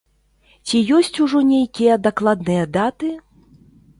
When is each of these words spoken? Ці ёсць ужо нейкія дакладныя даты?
Ці 0.69 0.79
ёсць 0.99 1.19
ужо 1.25 1.39
нейкія 1.51 1.99
дакладныя 2.07 2.63
даты? 2.79 3.13